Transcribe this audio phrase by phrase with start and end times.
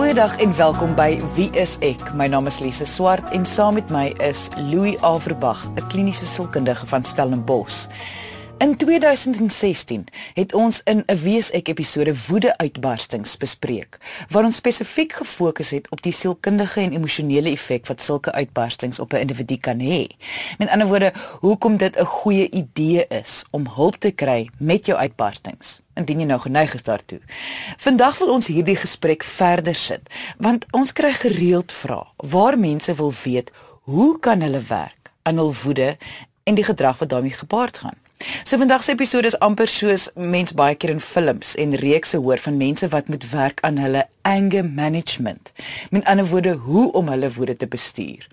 [0.00, 2.00] Goeiedag en welkom by Wie is ek?
[2.16, 6.86] My naam is Lise Swart en saam met my is Louis Averbag, 'n kliniese sielkundige
[6.86, 7.84] van Stellenbosch.
[8.60, 13.98] In 2016 het ons in 'n Wees ek episode woede-uitbarstings bespreek,
[14.28, 19.12] waar ons spesifiek gefokus het op die sielkundige en emosionele effek wat sulke uitbarstings op
[19.12, 20.06] 'n individu kan hê.
[20.58, 24.98] Met ander woorde, hoekom dit 'n goeie idee is om hulp te kry met jou
[24.98, 27.20] uitbarstings indien jy nou geneig is daartoe.
[27.76, 30.00] Vandag wil ons hierdie gesprek verder sit,
[30.38, 33.50] want ons kry gereeld vrae waar mense wil weet
[33.80, 35.96] hoe kan hulle werk aan hul woede
[36.42, 38.09] en die gedrag wat daarmee gepaard gaan.
[38.44, 42.38] So vandag se episode is amper soos mens baie keer in films en reekse hoor
[42.38, 45.52] van mense wat moet werk aan hulle anger management.
[45.90, 48.28] Met ander woorde, hoe om hulle woede te bestuur.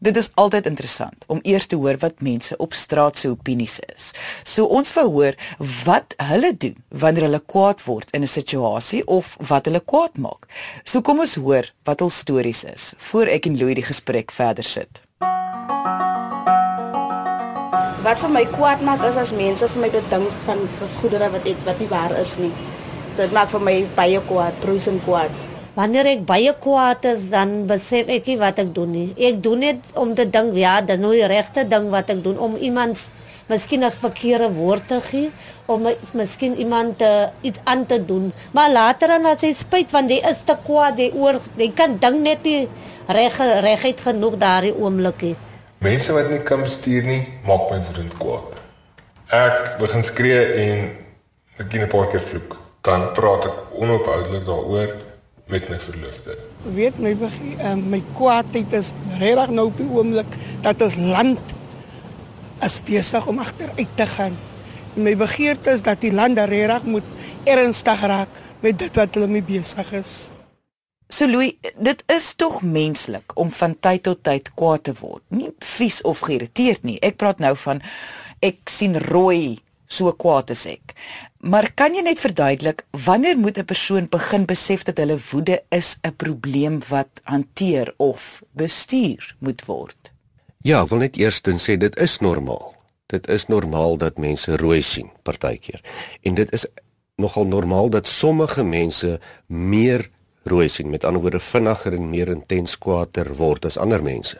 [0.00, 4.10] Dit is altyd interessant om eers te hoor wat mense op straat se opinies is.
[4.42, 5.36] So ons wou hoor
[5.84, 10.46] wat hulle doen wanneer hulle kwaad word in 'n situasie of wat hulle kwaad maak.
[10.84, 14.64] So kom ons hoor wat hul stories is voor ek en Louie die gesprek verder
[14.64, 15.02] sit.
[18.08, 20.60] Wat vir my kwaad maak is as mense vir my bedink van
[20.96, 22.48] goedere wat ek wat nie waar is nie.
[23.18, 25.34] Dit maak vir my baie kwaad, bruisend kwaad.
[25.74, 29.10] Wanneer ek baie kwaad is, dan besef ek nie wat ek doen nie.
[29.28, 32.40] Ek doen dit om te dink, ja, dis nou die regte ding wat ek doen
[32.46, 33.02] om iemand
[33.50, 35.28] miskien 'n verkeerde woord te gee
[35.66, 38.32] of miskien iemand uh, iets aan te doen.
[38.56, 42.00] Maar later dan as hy spyt want hy is te kwaad, hy oor, hy kan
[42.00, 42.68] dink net nie
[43.06, 43.36] reg
[43.68, 45.36] regheid genoeg daardie oomblik nie.
[45.78, 48.56] Mense wat nie kan bestuur nie, maak my woedend kwaad.
[49.30, 50.88] Ek begin skree en
[51.62, 52.56] ek gee 'n paar keer vloek.
[52.82, 54.90] Dan praat ek onophoudelik daaroor
[55.46, 56.34] met my verloofde.
[56.74, 61.54] Weet my begin uh, my kwaadheid is regtig nou op die oomblik dat ons land
[62.60, 64.34] is besig om agteruit te gaan.
[64.96, 67.06] En my begeerte is dat die land regtig moet
[67.44, 68.28] ernstig raak
[68.60, 70.28] met dit wat hulle mee besig is.
[71.08, 75.22] So Louis, dit is tog menslik om van tyd tot tyd kwaad te word.
[75.32, 76.98] Nie vies of geïrriteerd nie.
[77.00, 77.80] Ek praat nou van
[78.44, 79.56] ek sien rooi,
[79.88, 80.92] so kwaad is ek.
[81.40, 85.96] Maar kan jy net verduidelik wanneer moet 'n persoon begin besef dat hulle woede is
[86.04, 90.12] 'n probleem wat hanteer of bestuur moet word?
[90.62, 92.74] Ja, ek wil net eerstens sê dit is normaal.
[93.06, 95.80] Dit is normaal dat mense rooi sien partykeer.
[96.22, 96.66] En dit is
[97.16, 100.10] nogal normaal dat sommige mense meer
[100.48, 104.38] rooi sien, met ander woorde vinniger en meer intens kwaader word as ander mense.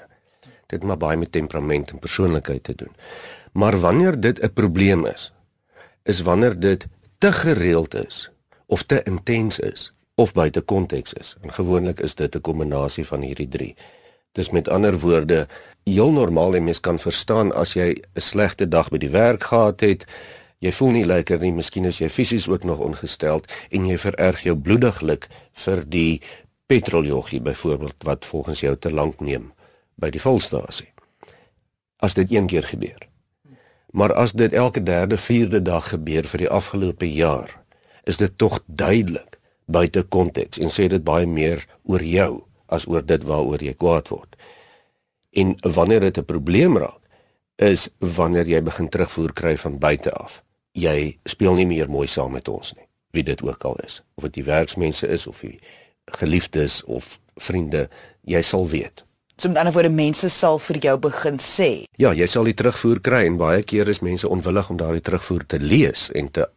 [0.67, 2.95] Dit maar baie met temperament en persoonlikheid te doen.
[3.53, 5.33] Maar wanneer dit 'n probleem is,
[6.03, 6.87] is wanneer dit
[7.19, 8.31] te gereeld is
[8.67, 11.37] of te intens is of buite konteks is.
[11.41, 13.75] En gewoonlik is dit 'n kombinasie van hierdie drie.
[14.33, 15.47] Dis met ander woorde
[15.85, 19.81] heel normaal en mens kan verstaan as jy 'n slegte dag by die werk gehad
[19.81, 20.05] het,
[20.59, 24.43] jy voel nie lekker nie, miskien is jy fisies ook nog ongesteld en jy vererg
[24.47, 25.29] jou bloediglik
[25.65, 26.21] vir die
[26.69, 29.53] petroljoggie byvoorbeeld wat volgens jou te lank neem
[29.97, 30.91] by die volstasie.
[32.03, 32.99] As dit een keer gebeur.
[33.91, 37.55] Maar as dit elke derde, vierde dag gebeur vir die afgelope jaar,
[38.05, 43.05] is dit tog duidelik buite konteks en sê dit baie meer oor jou as oor
[43.05, 44.37] dit waaroor jy kwaad word.
[45.33, 47.01] En wanneer dit 'n probleem raak,
[47.57, 50.43] is wanneer jy begin terugvoer kry van buite af
[50.79, 54.29] jy speel nie meer mooi saam met ons nie wie dit ook al is of
[54.29, 55.59] dit die werksmense is of die
[56.21, 57.89] geliefdes of vriende
[58.29, 59.05] jy sal weet.
[59.39, 61.71] So met ander woorde mense sal vir jou begin sê.
[61.97, 65.47] Ja jy sal die terugvoer kry en baie keer is mense onwillig om daardie terugvoer
[65.47, 66.49] te lees en te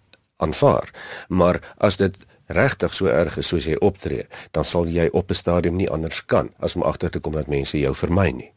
[0.42, 0.90] aanvaar.
[1.30, 2.18] Maar as dit
[2.52, 6.26] regtig so erg is soos jy optree dan sal jy op 'n stadium nie anders
[6.26, 8.52] kan as om agter te kom dat mense jou vermy nie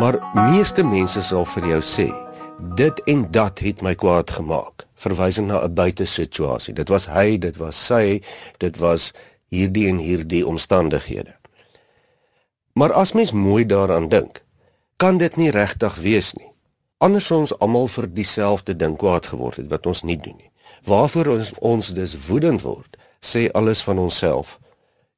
[0.00, 2.06] Maar meeste mense sal vir jou sê,
[2.78, 6.74] dit en dat het my kwaad gemaak, verwysing na 'n buitesituasie.
[6.74, 8.22] Dit was hy, dit was sy,
[8.58, 9.12] dit was
[9.48, 11.36] hierdie en hierdie omstandighede.
[12.72, 14.42] Maar as mens mooi daaraan dink,
[14.96, 16.52] kan dit nie regtig wees nie.
[16.98, 20.50] Anders ons almal vir dieselfde ding kwaad geword het wat ons nie doen nie.
[20.84, 24.58] Waarvoor ons ons dus woedend word, sê alles van onsself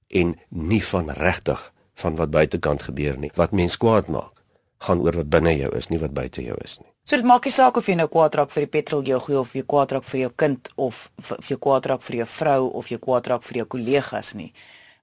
[0.09, 4.42] en nie van regtig van wat buitekant gebeur nie, wat mens kwaad maak
[4.87, 6.89] gaan oor wat binne jou is, nie wat buite jou is nie.
[7.05, 9.65] So dit maak nie saak of jy nou kwaad raak vir die petroljoggie of jy
[9.67, 12.99] kwaad raak vir jou kind of of jy kwaad raak vir jou vrou of jy
[13.03, 14.53] kwaad raak vir jou kollegas nie.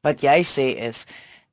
[0.03, 1.05] Wat jy sê is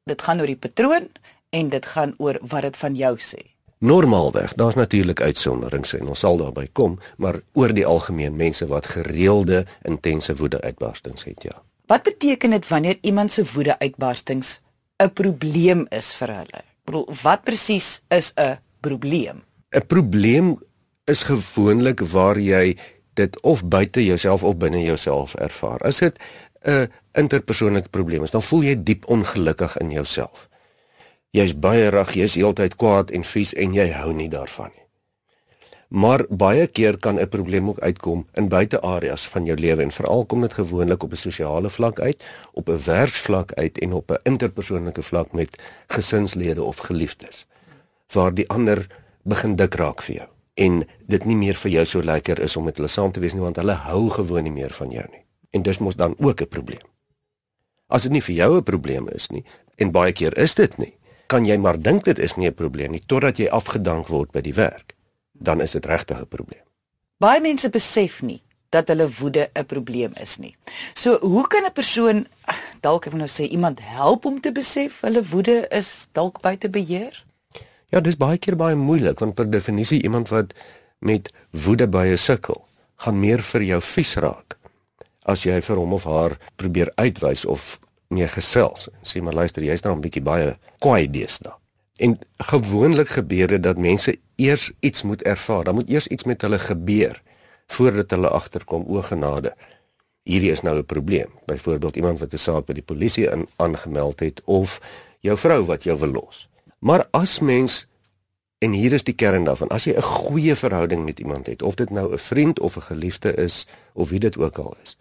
[0.07, 1.11] dit gaan oor die patroon
[1.51, 3.43] en dit gaan oor wat dit van jou sê.
[3.79, 8.87] Normaalweg, daar's natuurlik uitsonderings en ons sal daarby kom, maar oor die algemeen mense wat
[8.95, 11.59] gereelde intense woede uitbarstings het, ja.
[11.87, 14.61] Wat beteken dit wanneer iemand se woede uitbarstings
[15.03, 16.66] 'n probleem is vir hulle?
[16.87, 19.43] Bedoel wat presies is 'n probleem?
[19.75, 20.57] 'n Probleem
[21.05, 22.77] is gewoonlik waar jy
[23.15, 25.81] dit of buite jouself of binne jouself ervaar.
[25.81, 26.19] As dit
[26.65, 30.49] 'n interpersoonlike probleem is, dan voel jy diep ongelukkig in jouself.
[31.31, 34.86] Jy's baie reg, jy's heeltyd kwaad en vies en jy hou nie daarvan nie.
[35.89, 40.25] Maar baie keer kan 'n probleem ook uitkom in buiteareas van jou lewe en veral
[40.25, 44.19] kom dit gewoonlik op 'n sosiale vlak uit, op 'n werksvlak uit en op 'n
[44.23, 47.47] interpersoonlike vlak met gesinslede of geliefdes.
[48.13, 48.87] Waar die ander
[49.23, 52.65] begin dik raak vir jou en dit nie meer vir jou so lekker is om
[52.65, 55.25] met hulle saam te wees nie want hulle hou gewoon nie meer van jou nie.
[55.51, 56.87] En dis mos dan ook 'n probleem.
[57.87, 59.45] As dit nie vir jou 'n probleem is nie
[59.77, 60.97] en baie keer is dit nie,
[61.27, 64.41] kan jy maar dink dit is nie 'n probleem nie totdat jy afgedank word by
[64.41, 64.96] die werk
[65.39, 66.65] dan is dit regtig 'n probleem.
[67.19, 70.57] Baie mense besef nie dat hulle woede 'n probleem is nie.
[70.95, 72.27] So, hoe kan 'n persoon
[72.81, 76.71] dalk ek moet nou sê iemand help om te besef hulle woede is dalk buite
[76.71, 77.25] beheer?
[77.89, 80.55] Ja, dis baie keer baie moeilik want per definisie iemand wat
[80.99, 82.67] met woede baie sukkel,
[82.97, 84.57] gaan meer vir jou vies raak
[85.27, 87.79] as jy vir hom of haar probeer uitwys of
[88.15, 91.53] mee gesels en sê maar luister, jy's nou 'n bietjie baie kwaai deesdae.
[91.97, 95.65] En gewoonlik gebeur dit dat mense eers iets moet ervaar.
[95.65, 97.23] Dan moet eers iets met hulle gebeur
[97.67, 99.55] voordat hulle agterkom o genade.
[100.23, 101.31] Hierdie is nou 'n probleem.
[101.45, 104.81] Byvoorbeeld iemand wat 'n saak by die polisie in aangemeld het of
[105.21, 106.49] jou vrou wat jou wil los.
[106.79, 107.87] Maar as mens
[108.59, 111.75] en hier is die kern daarvan, as jy 'n goeie verhouding met iemand het, of
[111.75, 114.99] dit nou 'n vriend of 'n geliefde is of wie dit ook al is.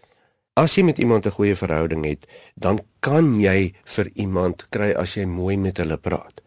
[0.54, 5.14] As jy met iemand 'n goeie verhouding het, dan kan jy vir iemand kry as
[5.14, 6.44] jy mooi met hulle praat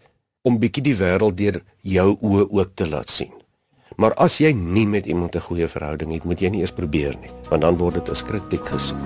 [0.49, 3.33] om bietjie die wêreld deur jou oë ook te laat sien.
[3.99, 7.17] Maar as jy nie met iemand 'n goeie verhouding het, moet jy nie eers probeer
[7.21, 9.01] nie, want dan word dit as kritiek gesien.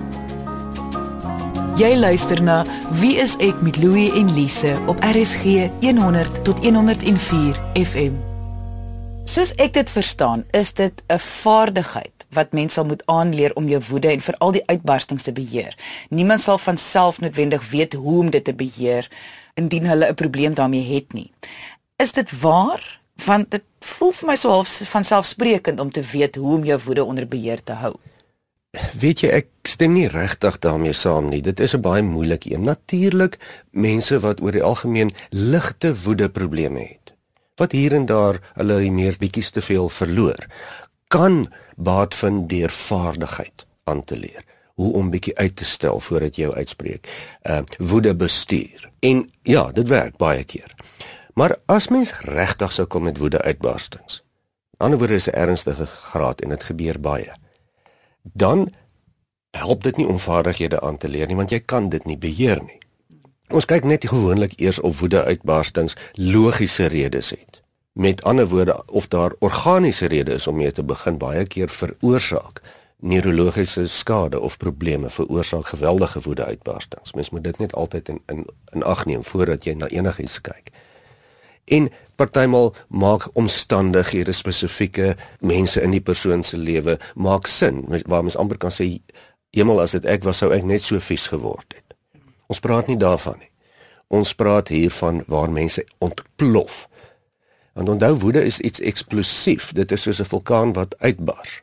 [1.77, 7.57] Jy luister na Wie is ek met Louie en Lise op RSG 100 tot 104
[7.73, 8.13] FM.
[9.25, 13.81] Soos ek dit verstaan, is dit 'n vaardigheid wat mens sal moet aanleer om jou
[13.89, 15.75] woede en veral die uitbarstings te beheer.
[16.09, 19.09] Niemand sal van self noodwendig weet hoe om dit te beheer
[19.53, 21.31] indien hulle 'n probleem daarmee het nie.
[21.95, 23.01] Is dit waar?
[23.25, 26.79] Want dit voel vir my so half van selfsprekend om te weet hoe om jou
[26.85, 27.93] woede onder beheer te hou.
[28.99, 31.41] Weet jy, ek stem nie regtig daarmee saam nie.
[31.41, 32.63] Dit is 'n baie moeilike een.
[32.63, 33.37] Natuurlik
[33.71, 37.13] mense wat oor die algemeen ligte woede probleme het.
[37.55, 40.47] Wat hier en daar hulle meer bietjies te veel verloor,
[41.07, 46.35] kan baat vind deur vaardigheid aan te leer hoe om bietjie uit te stel voordat
[46.35, 47.09] jy jou uitspreek.
[47.43, 48.92] Uh woede bestuur.
[49.03, 50.71] En ja, dit werk baie keer.
[51.33, 54.21] Maar as mens regtig sou kom met woede uitbarstings.
[54.77, 57.31] Ander woorde is 'n ernstige graad en dit gebeur baie.
[58.21, 58.73] Dan
[59.51, 62.63] help dit nie om vaardighede aan te leer nie want jy kan dit nie beheer
[62.63, 62.79] nie.
[63.47, 67.61] Ons kyk net gewoonlik eers of woede uitbarstings logiese redes het.
[67.93, 72.61] Met ander woorde of daar organiese redes is om mee te begin baie keer veroorsaak
[73.03, 77.13] neurologiese skade of probleme veroorsaak geweldige woede uitbarstings.
[77.13, 80.71] Mens moet dit net altyd in in in ag neem voordat jy na enigiets kyk.
[81.65, 87.85] En partymal maak omstandighede spesifieke mense in die persoon se lewe maak sin.
[88.05, 88.87] Waar mens amper kan sê
[89.51, 91.97] hemel as dit ek was sou ek net so vies geword het.
[92.47, 93.51] Ons praat nie daarvan nie.
[94.07, 96.87] Ons praat hier van waar mense ontplof.
[97.73, 99.71] Want onthou woede is iets eksplosief.
[99.73, 101.61] Dit is soos 'n vulkaan wat uitbars.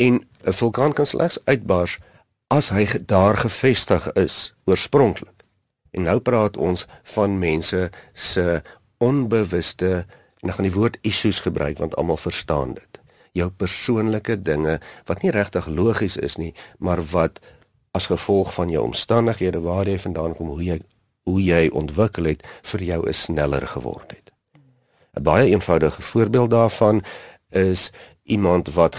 [0.00, 0.14] En
[0.48, 1.98] 'n vulkaan kan slegs uitbars
[2.46, 5.44] as hy daar gevestig is oorspronklik.
[5.90, 8.62] En nou praat ons van mense se
[8.98, 10.06] onbewuste
[10.40, 13.00] en ek gaan die woord issues gebruik want almal verstaan dit.
[13.32, 17.40] Jou persoonlike dinge wat nie regtig logies is nie, maar wat
[17.90, 20.80] as gevolg van jou omstandighede waar jy vandaan kom, hoe jy
[21.28, 24.30] hoe jy ontwikkel het vir jou is sneller geword het.
[25.18, 27.02] 'n Baie eenvoudige voorbeeld daarvan
[27.50, 27.90] is
[28.36, 28.98] iemand wat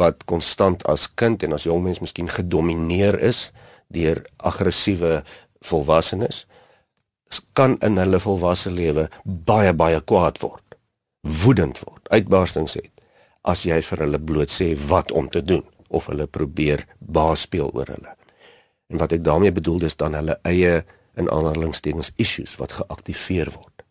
[0.00, 3.50] wat konstant as kind en as jong mens miskien gedomeineer is
[3.92, 5.20] deur aggressiewe
[5.70, 6.46] volwassenes
[7.54, 10.78] kan in hulle volwasse lewe baie baie kwaad word
[11.44, 12.92] woedend word uitbarstings het
[13.42, 17.70] as jy vir hulle bloot sê wat om te doen of hulle probeer baas speel
[17.74, 18.14] oor hulle.
[18.90, 20.80] En wat ek daarmee bedoel is dan hulle eie
[21.18, 23.84] in aanhalingstekens issues wat geaktiveer word.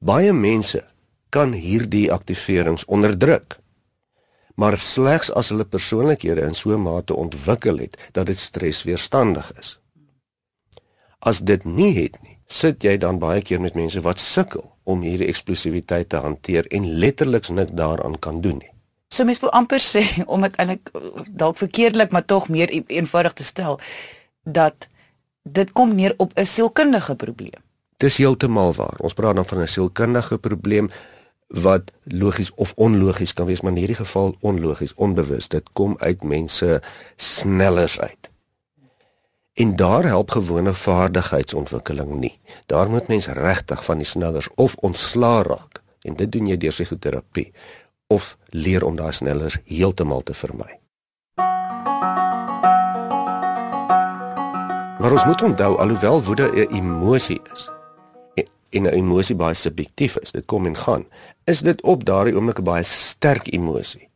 [0.00, 0.82] Baie mense
[1.30, 3.59] kan hierdie aktiverings onderdruk
[4.54, 9.80] maar slegs as hulle persoonlikhede in so 'n mate ontwikkel het dat dit stresweerstandig is.
[11.18, 15.00] As dit nie het nie, sit jy dan baie keer met mense wat sukkel om
[15.00, 18.72] hierdie eksplosiwiteit te hanteer en letterlik niks daaraan kan doen nie.
[19.08, 20.02] So mens wil amper sê
[20.32, 20.90] om dit eintlik
[21.28, 23.80] dalk verkeerdelik maar tog meer e-, eenvoudig te stel
[24.44, 24.88] dat
[25.42, 27.62] dit kom neer op 'n sielkundige probleem.
[27.96, 28.96] Dis heeltemal waar.
[28.98, 30.90] Ons praat dan van 'n sielkundige probleem
[31.50, 35.48] wat logies of onlogies kan wees, maar in hierdie geval onlogies, onbewus.
[35.48, 36.82] Dit kom uit mense
[37.16, 38.30] snellers uit.
[39.52, 42.38] En daar help gewone vaardigheidsontwikkeling nie.
[42.66, 45.82] Daar moet mens regtig van die snellers of ontslaa raak.
[46.00, 47.52] En dit doen jy deur psigoterapie
[48.06, 50.78] of leer om daai snellers heeltemal te vermy.
[55.00, 57.70] Maar ons moet onthou alhoewel woede 'n emosie is
[58.70, 61.06] en 'n emosie baie subjektief is, dit kom en gaan,
[61.44, 64.08] is dit op daardie oomblik 'n baie sterk emosie.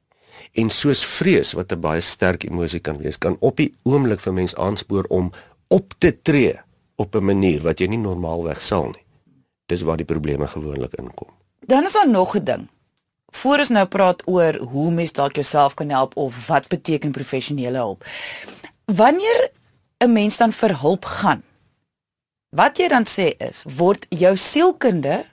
[0.52, 4.32] En soos vrees wat 'n baie sterk emosie kan wees, kan op die oomblik vir
[4.32, 5.32] mens aanspoor om
[5.68, 6.54] op te tree
[6.96, 9.04] op 'n manier wat jy nie normaalweg sal nie.
[9.66, 11.28] Dis waar die probleme gewoonlik inkom.
[11.66, 12.68] Dan is daar nog 'n ding.
[13.26, 17.76] Voor ons nou praat oor hoe mens dalk jouself kan help of wat beteken professionele
[17.76, 18.04] hulp.
[18.84, 19.50] Wanneer
[19.99, 21.42] 'n mens dan vir hulp gaan,
[22.54, 25.25] wat jy dan sê is, word jou sielkunde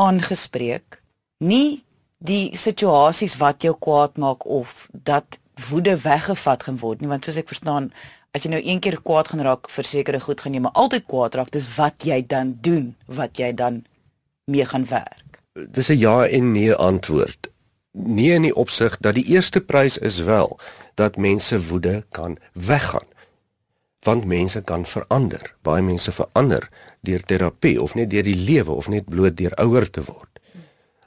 [0.00, 1.00] aangespreek,
[1.44, 1.84] nie
[2.24, 7.38] die situasies wat jou kwaad maak of dat woede weggevat gaan word nie want soos
[7.38, 7.90] ek verstaan
[8.34, 11.06] as jy nou een keer kwaad gaan raak vir sekere goed gaan jy maar altyd
[11.06, 11.52] kwaad raak.
[11.54, 13.84] Dis wat jy dan doen wat jy dan
[14.50, 15.38] mee gaan werk.
[15.54, 17.50] Dis 'n ja en nee antwoord.
[17.92, 20.58] Nee in die opsig dat die eerste prys is wel
[20.94, 23.06] dat mense woede kan weggaan
[24.04, 26.68] want mense kan verander baie mense verander
[27.00, 30.34] deur terapie of net deur die lewe of net bloot deur ouer te word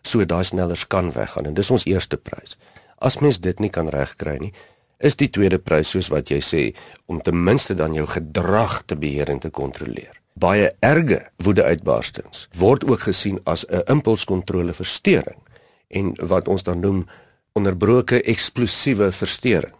[0.08, 2.56] so daai snellers kan weggaan en dis ons eerste prys.
[2.98, 4.54] As mens dit nie kan regkry nie,
[4.98, 6.64] is die tweede prys soos wat jy sê
[7.06, 10.16] om ten minste dan jou gedrag te beheer en te kontroleer.
[10.38, 15.42] Baie erge woedeuitbarstings word ook gesien as 'n impulskontrole verstoring
[15.90, 17.08] en wat ons dan noem
[17.54, 19.77] onderbroke eksplosiewe verstoring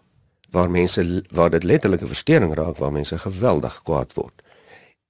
[0.52, 4.42] waar mense waar dit letterlik 'n verstoring raak waar mense geweldig kwaad word.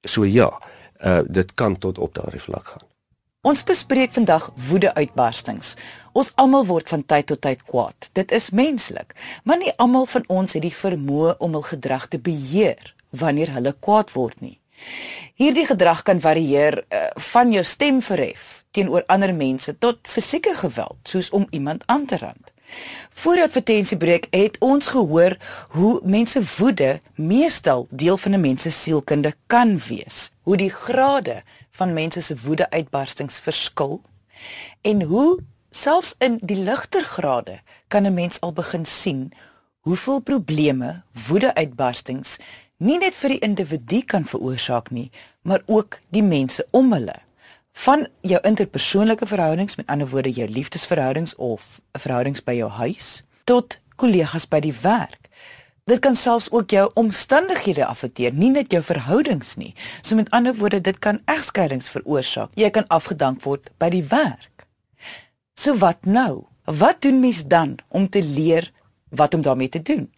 [0.01, 0.62] So ja,
[1.06, 2.88] uh, dit kan tot op daardie vlak gaan.
[3.41, 5.75] Ons bespreek vandag woedeuitbarstings.
[6.12, 8.10] Ons almal word van tyd tot tyd kwaad.
[8.13, 9.13] Dit is menslik,
[9.44, 13.75] maar nie almal van ons het die vermoë om hul gedrag te beheer wanneer hulle
[13.79, 14.60] kwaad word nie.
[15.38, 21.00] Hierdie gedrag kan varieer uh, van jou stem verhef teenoor ander mense tot fisieke geweld,
[21.08, 22.51] soos om iemand aan te rand.
[23.14, 25.38] Voor advertensiebreek het ons gehoor
[25.70, 30.32] hoe mense woede meestal deel van 'n mens se sielkunde kan wees.
[30.42, 34.02] Hoe die grade van mense se woedeuitbarstings verskil
[34.82, 39.32] en hoe selfs in die ligter grade kan 'n mens al begin sien
[39.80, 42.38] hoeveel probleme woedeuitbarstings
[42.78, 47.26] nie net vir die individu kan veroorsaak nie, maar ook die mense om hulle
[47.77, 53.77] van jou interpersoonlike verhoudings met ander woorde jou liefdesverhoudings of verhoudings by jou huis tot
[54.01, 55.29] kollegas by die werk.
[55.88, 59.72] Dit kan selfs ook jou omstandighede affekteer, nie net jou verhoudings nie.
[60.01, 62.51] So met ander woorde, dit kan egskeidings veroorsaak.
[62.60, 64.67] Jy kan afgedank word by die werk.
[65.55, 66.48] So wat nou?
[66.65, 68.72] Wat doen mens dan om te leer
[69.15, 70.10] wat om daarmee te doen?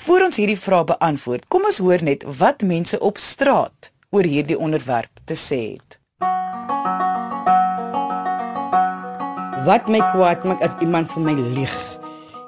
[0.00, 4.58] Voordat ons hierdie vrae beantwoord, kom ons hoor net wat mense op straat oor hierdie
[4.58, 5.99] onderwerp te sê het.
[9.66, 11.74] Wat my kwaad maak as iemand vir my lieg.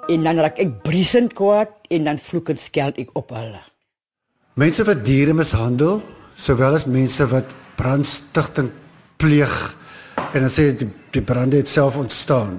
[0.09, 3.61] En dan raak ek briesend kwaad en dan vloek en skel ek op hulle.
[4.57, 6.01] Mense wat diere mishandel,
[6.37, 8.71] sowel as mense wat brandstigting
[9.21, 9.53] pleeg
[10.33, 12.57] en dan sê die, die brande het self ontstaan.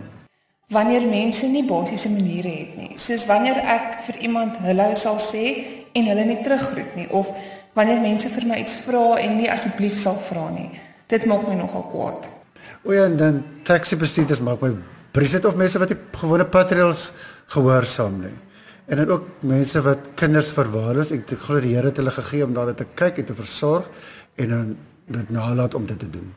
[0.73, 5.43] Wanneer mense nie basiese maniere het nie, soos wanneer ek vir iemand hallo sal sê
[5.97, 7.33] en hulle nie teruggroet nie of
[7.73, 10.69] wanneer mense vir my iets vra en nie asseblief sal vra nie.
[11.09, 12.29] Dit maak my nogal kwaad.
[12.83, 14.73] O ja, en dan taxi bestuurders maak my
[15.15, 17.11] briset of mense wat die gewone patrouilles
[17.53, 18.33] gehoorsaam nie.
[18.91, 21.13] En dan ook mense wat kinders verwaarloos.
[21.15, 23.87] Ek glo die Here het hulle gegee om daar te kyk en te versorg
[24.35, 24.73] en dan
[25.07, 26.27] dit nalat om dit te doen.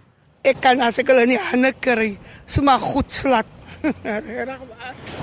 [0.47, 2.13] Ek kan as ek hulle in die hande kry,
[2.47, 3.51] sommer goed slat.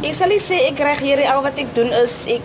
[0.04, 2.44] ek sal sê ek reg hier al wat ek doen is ek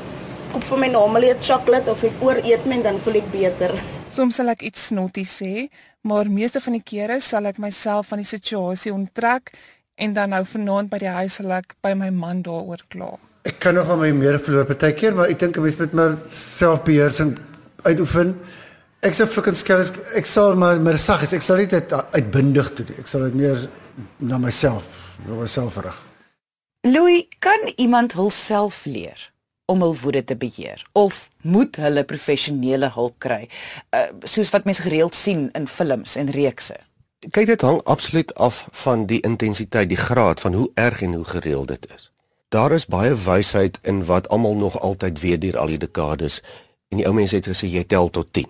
[0.52, 3.75] koop vir my normale chocolate of ek ooreet my en dan voel ek beter.
[4.14, 5.66] Soms sal ek iets snotty sê,
[6.02, 9.52] maar meeste van die kere sal ek myself van die situasie onttrek
[9.98, 13.16] en dan nou vanaand by die huis sal ek by my man daaroor kla.
[13.48, 16.16] Ek kan nog aan my meer verloor partykeer, maar ek dink 'n mens moet maar
[16.30, 17.38] selfbeheersing
[17.82, 18.36] uitoefen.
[19.00, 22.88] Ek sê flikken skells, ek sal maar maar sag is, ek sal dit uitbundig doen.
[22.98, 23.68] Ek sal dit meer
[24.18, 25.98] na myself, na myself rig.
[26.82, 29.30] Louis, kan iemand hulself leer?
[29.68, 33.48] Om hul woede te beheer of moet hulle professionele hulp kry
[33.94, 36.76] uh, soos wat mense gereeld sien in films en reekse?
[37.30, 41.25] Kyk dit hang absoluut af van die intensiteit die graad van hoe erg en hoe
[41.25, 42.10] gereeld dit is.
[42.48, 46.40] Daar is baie wysheid in wat almal nog altyd weet deur al die dekades
[46.88, 48.48] en die ou mense het gesê jy tel tot 10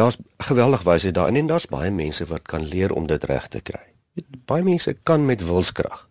[0.00, 3.60] daar's geweldig wysheid daarin en daar's baie mense wat kan leer om dit reg te
[3.60, 3.82] kry.
[4.44, 6.08] Baie mense kan met wilskrag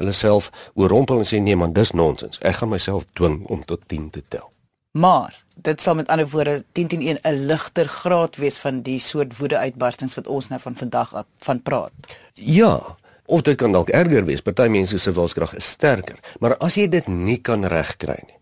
[0.00, 2.40] hulle self oorrompel en sê nee man, dis nonsens.
[2.40, 4.48] Ek gaan myself dwing om tot 10 te tel.
[4.96, 8.98] Maar dit sal met ander woorde 10 teen 1 'n ligter graad wees van die
[8.98, 11.92] soort woede-uitbarstings wat ons nou van vandag af van praat.
[12.34, 14.40] Ja, of dit kan dalk erger wees.
[14.40, 18.38] Party mense se wilskrag is sterker, maar as jy dit nie kan regkry nie,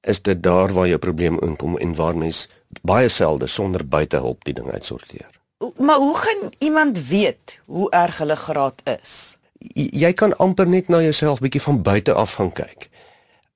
[0.00, 2.48] is dit daar waar jou probleem inkom en waar mens
[2.82, 5.30] baie selde sonder buitehulp die ding uitsorteer.
[5.78, 9.36] Maar hoe gaan iemand weet hoe erg hulle graad is?
[9.74, 12.88] Jy kan amper net na jouself bietjie van buite af gaan kyk.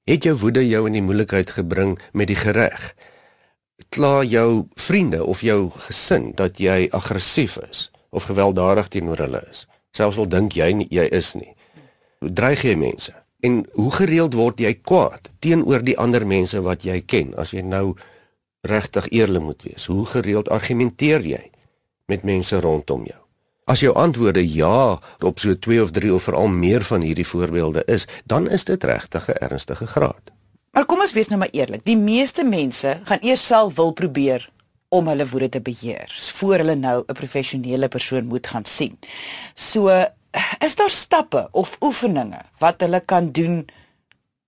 [0.06, 2.92] Het jou woede jou in die moeilikheid gebring met die gereg?
[3.90, 9.66] Kla jou vriende of jou gesin dat jy aggressief is of gewelddadig teenoor hulle is?
[9.90, 11.52] Selfs al dink jy nie, jy is nie.
[12.20, 13.12] Dreig jy mense?
[13.42, 17.66] En hoe gereeld word jy kwaad teenoor die ander mense wat jy ken as jy
[17.66, 17.96] nou
[18.66, 19.90] regtig eerlik moet wees?
[19.90, 21.44] Hoe gereeld argumenteer jy
[22.06, 23.25] met mense rondom jou?
[23.66, 27.82] As jou antwoorde ja op so 2 of 3 of veral meer van hierdie voorbeelde
[27.90, 30.30] is, dan is dit regtig 'n ernstige graad.
[30.70, 31.84] Maar kom ons wees nou maar eerlik.
[31.84, 34.50] Die meeste mense gaan eers self wil probeer
[34.88, 38.98] om hulle woede te beheer voor hulle nou 'n professionele persoon moet gaan sien.
[39.54, 39.88] So
[40.58, 43.66] is daar stappe of oefeninge wat hulle kan doen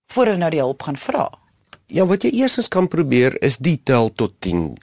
[0.06, 1.32] voor hulle nou die hulp gaan vra?
[1.86, 4.78] Ja, wat jy eers kan probeer is die tel tot 10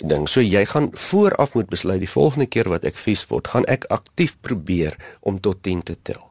[0.00, 0.28] ding.
[0.28, 3.86] So jy gaan vooraf moet besluit die volgende keer wat ek vies word, gaan ek
[3.88, 6.30] aktief probeer om tot 10 te tel.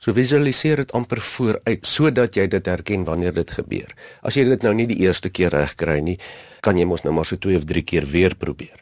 [0.00, 3.90] So visualiseer dit amper vooruit sodat jy dit herken wanneer dit gebeur.
[4.24, 6.16] As jy dit nou nie die eerste keer reg kry nie,
[6.64, 8.80] kan jy mos nou maar so 2 of 3 keer weer probeer.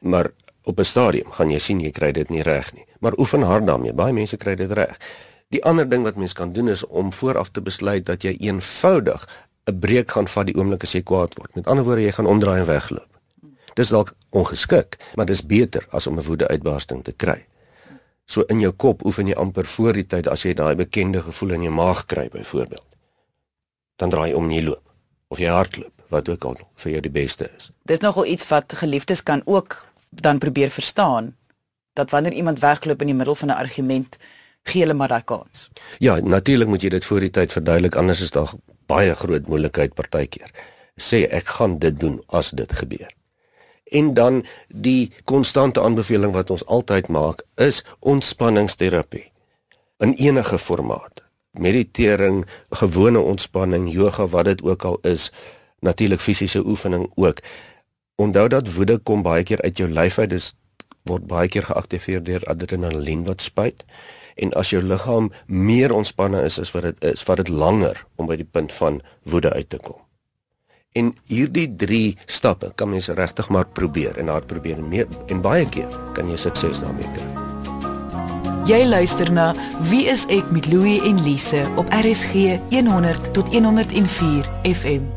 [0.00, 0.30] Maar
[0.64, 2.86] op 'n stadium gaan jy sien jy kry dit nie reg nie.
[3.00, 3.92] Maar oefen hard daarmee.
[3.92, 4.96] Baie mense kry dit reg.
[5.48, 9.28] Die ander ding wat mens kan doen is om vooraf te besluit dat jy eenvoudig
[9.66, 11.54] 'n breek gaan vat die oomblik as jy kwaad word.
[11.54, 13.11] Met ander woorde, jy gaan omdraai en wegloop.
[13.74, 17.46] Dis dalk ongeskik, maar dis beter as om 'n woede-uitbarsting te kry.
[18.26, 21.50] So in jou kop oefen jy amper voor die tyd as jy daai bekende gevoel
[21.50, 22.86] in jou maag kry byvoorbeeld.
[23.96, 24.92] Dan draai jy om en jy loop
[25.32, 27.70] of jy hardloop, wat ook al vir jou die beste is.
[27.88, 31.36] Dis nogal iets wat geliefdes kan ook dan probeer verstaan
[31.92, 34.16] dat wanneer iemand wegloop in die middel van 'n argument,
[34.62, 35.70] gee hulle maar daai kans.
[35.98, 38.52] Ja, natuurlik moet jy dit voor die tyd verduidelik anders is daar
[38.86, 40.50] baie groot moeilikheid partykeer.
[40.96, 43.10] Sê ek gaan dit doen as dit gebeur.
[43.92, 49.28] En dan die konstante aanbeveling wat ons altyd maak is ontspanningsterapie
[50.02, 51.22] in enige formaat.
[51.52, 55.28] Meditering, gewone ontspanning, yoga wat dit ook al is,
[55.80, 57.38] natuurlik fisiese oefening ook.
[58.16, 60.52] Onthou dat woede kom baie keer uit jou lyf uit, dis
[61.10, 63.84] word baie keer geaktiveer deur adrenalien wat spuit.
[64.34, 68.30] En as jou liggaam meer ontspanne is as wat dit is, vat dit langer om
[68.30, 70.00] by die punt van woede uit te kom.
[70.92, 75.40] En hierdie 3 stappe kan mens regtig maar probeer en hard probeer en meer en
[75.40, 77.28] baie keer kan jy sukses daarmee kry.
[78.68, 79.48] Jy luister na
[79.88, 85.08] Wie is ek met Louie en Lise op RSG 100 tot 104 FM.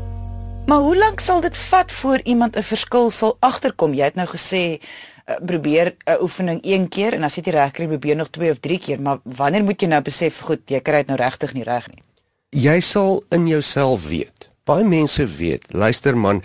[0.66, 3.94] Maar hoe lank sal dit vat voor iemand 'n verskil sal agterkom?
[3.94, 7.70] Jy het nou gesê uh, probeer 'n uh, oefening een keer en as dit reg
[7.70, 10.80] kry, probeer nog 2 of 3 keer, maar wanneer moet jy nou besef goed, jy
[10.80, 12.02] kry dit nou regtig nie reg nie?
[12.50, 14.50] Jy sal in jouself weet.
[14.66, 16.40] Baie mense weet, luister man,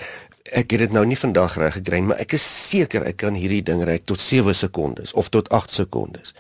[0.54, 3.34] ek het dit nou nie vandag reg gekry nie, maar ek is seker ek kan
[3.34, 6.36] hierdie ding ry tot 7 sekondes of tot 8 sekondes.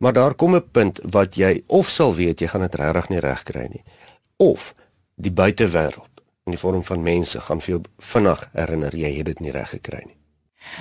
[0.00, 3.20] Maar daar kom 'n punt wat jy of sal weet jy gaan dit regtig nie
[3.20, 3.84] reg kry nie
[4.36, 4.74] of
[5.14, 9.40] die buitewêreld in die vorm van mense gaan vir jou vinnig herinner jy het dit
[9.40, 10.16] nie reg gekry nie.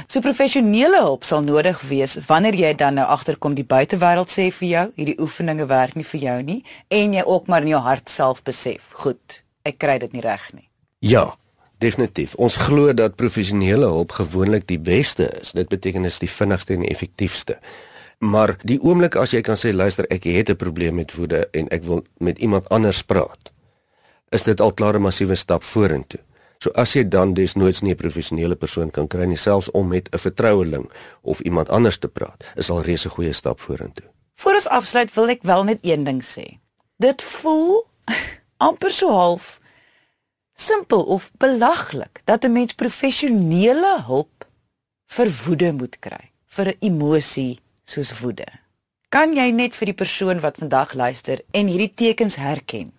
[0.07, 4.69] So professionele hulp sal nodig wees wanneer jy dan nou agterkom die buitewêreld sê vir
[4.69, 8.09] jou hierdie oefeninge werk nie vir jou nie en jy ook maar in jou hart
[8.09, 10.69] self besef, goed, ek kry dit nie reg nie.
[10.99, 11.35] Ja,
[11.83, 12.35] definitief.
[12.35, 15.51] Ons glo dat professionele hulp gewoonlik die beste is.
[15.51, 17.59] Dit beteken is die vinnigste en effektiefste.
[18.23, 21.67] Maar die oomblik as jy kan sê luister, ek het 'n probleem met woede en
[21.69, 23.51] ek wil met iemand anders praat,
[24.31, 26.19] is dit al klaar 'n massiewe stap vorentoe.
[26.59, 30.09] So as jy dan desnoods nie 'n professionele persoon kan kry nie selfs om met
[30.11, 34.05] 'n vertroueling of iemand anders te praat, is al reeds 'n goeie stap vorentoe.
[34.35, 36.59] Voor ons afsluit wil ek wel net een ding sê.
[36.97, 37.85] Dit voel
[38.67, 39.59] amper so half
[40.55, 44.45] simpel of belaglik dat 'n mens professionele hulp
[45.07, 48.47] vir woede moet kry, vir 'n emosie soos woede.
[49.09, 52.93] Kan jy net vir die persoon wat vandag luister en hierdie tekens herken?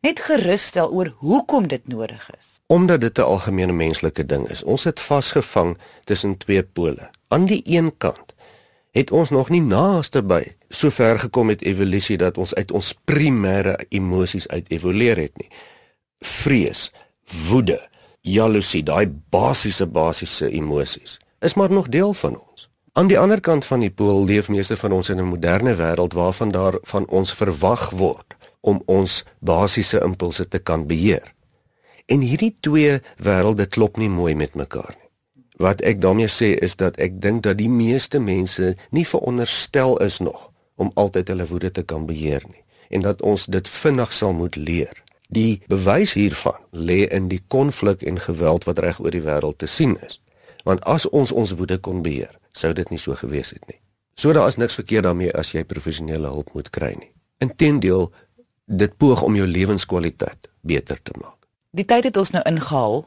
[0.00, 2.58] net gerus stel oor hoekom dit nodig is.
[2.66, 4.62] Omdat dit 'n algemene menslike ding is.
[4.62, 7.10] Ons het vasgevang tussen twee pole.
[7.28, 8.29] Aan die een kant
[8.96, 12.94] het ons nog nie naaste by so ver gekom met evolusie dat ons uit ons
[13.04, 15.50] primêre emosies uit evolueer het nie.
[16.20, 16.90] Vrees,
[17.48, 17.78] woede,
[18.20, 22.68] jaloesie, daai basiese basiese emosies is maar nog deel van ons.
[22.92, 26.12] Aan die ander kant van die pool leef meeste van ons in 'n moderne wêreld
[26.12, 31.34] waarvan daar van ons verwag word om ons basiese impulse te kan beheer.
[32.06, 35.09] En hierdie twee wêrelde klop nie mooi met mekaar nie.
[35.60, 40.18] Wat ek daarmee sê is dat ek dink dat die meeste mense nie veronderstel is
[40.24, 40.48] nog
[40.80, 44.56] om altyd hulle woede te kan beheer nie en dat ons dit vinnig sal moet
[44.56, 45.02] leer.
[45.28, 49.68] Die bewys hiervan lê in die konflik en geweld wat reg oor die wêreld te
[49.70, 50.16] sien is.
[50.64, 53.78] Want as ons ons woede kon beheer, sou dit nie so gewees het nie.
[54.16, 57.12] So daar is niks verkeerd daarmee as jy professionele hulp moet kry nie.
[57.38, 58.10] Inteendeel,
[58.66, 61.38] dit poog om jou lewenskwaliteit beter te maak.
[61.70, 63.04] Die tyd het ons nou ingehaal,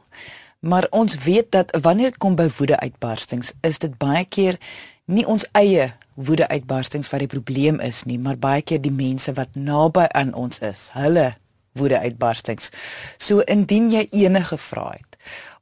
[0.64, 4.58] maar ons weet dat wanneer dit kom by woedeuitbarstings, is dit baie keer
[5.04, 9.48] nie ons eie woedeuitbarstings wat die probleem is nie, maar baie keer die mense wat
[9.58, 11.34] naby aan ons is, hulle
[11.76, 12.70] woedeuitbarstings.
[13.18, 15.18] So indien jy enige vrae het,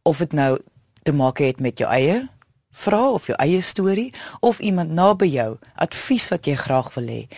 [0.06, 0.58] of dit nou
[1.02, 2.28] te maak het met jou eie
[2.72, 7.28] vra of jou eie storie of iemand naby jou advies wat jy graag wil hê,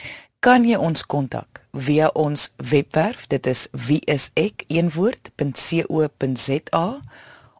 [0.44, 3.26] kan jy ons kontak via ons webwerf.
[3.32, 4.60] Dit is wieisek.co.za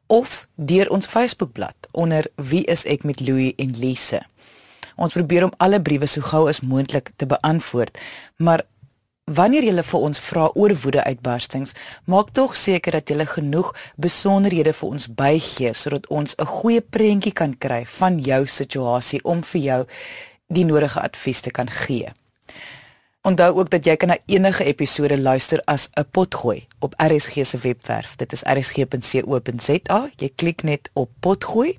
[0.06, 4.22] of deur ons Facebookblad onder Wie is ek met Louie en Lise.
[4.96, 7.98] Ons probeer om alle briewe so gou as moontlik te beantwoord,
[8.36, 8.64] maar
[9.24, 11.70] Wanneer jy vir ons vra oor woedeuitbarstings,
[12.04, 17.32] maak tog seker dat jy genoeg besonderhede vir ons bygee sodat ons 'n goeie prentjie
[17.32, 19.86] kan kry van jou situasie om vir jou
[20.48, 22.12] die nodige advies te kan gee.
[23.24, 27.58] Onthou ook dat jy kan na enige episode luister as 'n potgooi op RSG se
[27.58, 28.16] webwerf.
[28.16, 30.08] Dit is rsg.co.za.
[30.16, 31.78] Jy klik net op potgooi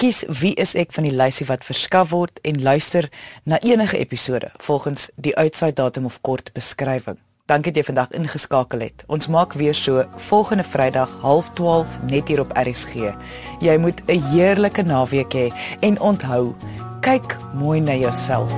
[0.00, 3.10] kies wie is ek van die lysie wat verskaf word en luister
[3.44, 7.18] na enige episode volgens die uitsaai datum of kort beskrywing.
[7.44, 9.04] Dankie dat jy vandag ingeskakel het.
[9.06, 13.12] Ons maak weer so volgende Vrydag 12:30 net hier op RSG.
[13.60, 16.54] Jy moet 'n heerlike naweek hê en onthou,
[17.00, 18.52] kyk mooi na jouself.